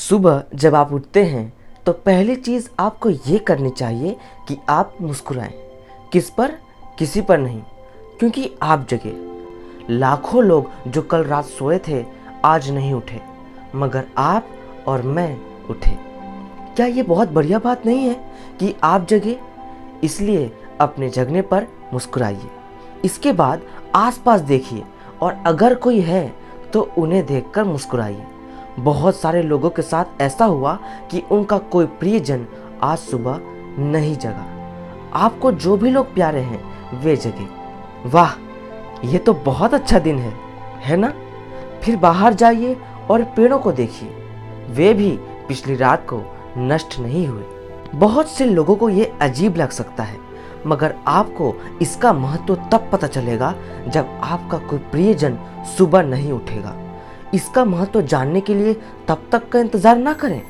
[0.00, 1.52] सुबह जब आप उठते हैं
[1.86, 4.16] तो पहली चीज़ आपको ये करनी चाहिए
[4.48, 5.52] कि आप मुस्कुराएँ।
[6.12, 6.52] किस पर?
[6.98, 7.60] किसी पर नहीं,
[8.18, 9.12] क्योंकि आप जगे।
[9.90, 12.04] लाखों लोग जो कल रात सोए थे,
[12.44, 13.20] आज नहीं उठे,
[13.74, 14.48] मगर आप
[14.88, 15.40] और मैं
[15.70, 15.96] उठे।
[16.76, 18.14] क्या ये बहुत बढ़िया बात नहीं है
[18.60, 19.38] कि आप जगे?
[20.04, 22.50] इसलिए अपने जगने पर मुस्कुराइए।
[23.04, 23.62] इसके बाद
[23.94, 24.82] आसपास देखिए,
[25.22, 26.32] और अगर कोई है
[26.72, 28.26] तो उन्हें देखकर मुस्कुराइए।
[28.78, 30.78] बहुत सारे लोगों के साथ ऐसा हुआ
[31.10, 32.46] कि उनका कोई प्रियजन
[32.82, 33.40] आज सुबह
[33.80, 34.46] नहीं जगा।
[35.14, 36.62] आपको जो भी लोग प्यारे हैं,
[37.00, 37.46] वे जगे।
[38.08, 38.32] वाह,
[39.06, 40.32] ये तो बहुत अच्छा दिन है
[40.80, 41.12] है ना?
[41.82, 42.76] फिर बाहर जाइए
[43.10, 44.08] और पेड़ों को देखिए।
[44.68, 45.10] वे भी
[45.48, 46.22] पिछली रात को
[46.58, 47.42] नष्ट नहीं हुए।
[47.94, 50.18] बहुत से लोगों को ये अजीब लग सकता है,
[50.66, 53.54] मगर आपको इसका महत्व तब पता चलेगा
[53.88, 55.38] जब आपका कोई प्रियजन
[55.76, 56.74] सुबह नहीं उठेगा।
[57.34, 58.74] इसका महत्व जानने के लिए
[59.08, 60.42] तब तक का इंतज़ार ना करें।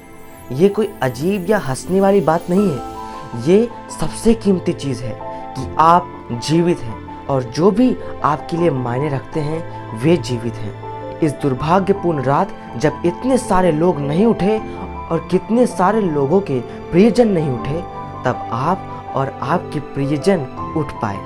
[0.53, 3.69] ये कोई अजीब या हंसने वाली बात नहीं है। ये
[4.01, 5.13] सबसे कीमती चीज़ है
[5.57, 11.19] कि आप जीवित हैं और जो भी आपके लिए मायने रखते हैं, वे जीवित हैं।
[11.21, 17.29] इस दुर्भाग्यपूर्ण रात जब इतने सारे लोग नहीं उठे और कितने सारे लोगों के प्रियजन
[17.29, 17.81] नहीं उठे,
[18.25, 21.19] तब आप और आपके प्रियजन उठ पाए।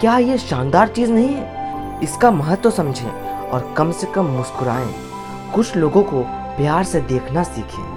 [0.00, 2.00] क्या ये शानदार चीज़ नहीं है?
[2.02, 4.94] इसका महत्व समझें। और कम से कम मुस्कुराएँ।
[5.54, 6.22] कुछ लोगों को
[6.56, 7.95] प्यार से देखना सीखें।